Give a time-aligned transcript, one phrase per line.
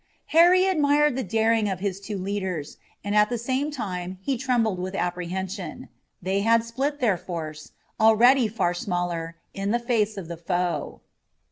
[0.33, 4.79] Harry admired the daring of his two leaders, and at the same time he trembled
[4.79, 5.89] with apprehension.
[6.23, 11.01] They had split their force, already far smaller, in the face of the foe.